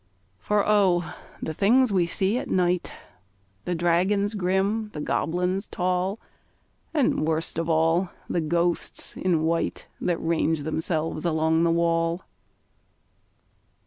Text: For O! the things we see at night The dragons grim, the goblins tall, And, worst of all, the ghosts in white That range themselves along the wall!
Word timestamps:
For 0.39 0.67
O! 0.67 1.13
the 1.43 1.53
things 1.53 1.93
we 1.93 2.07
see 2.07 2.39
at 2.39 2.49
night 2.49 2.91
The 3.65 3.75
dragons 3.75 4.33
grim, 4.33 4.89
the 4.93 4.99
goblins 4.99 5.67
tall, 5.67 6.17
And, 6.91 7.19
worst 7.23 7.59
of 7.59 7.69
all, 7.69 8.09
the 8.27 8.41
ghosts 8.41 9.15
in 9.15 9.43
white 9.43 9.85
That 9.99 10.17
range 10.17 10.63
themselves 10.63 11.23
along 11.23 11.61
the 11.61 11.69
wall! 11.71 12.23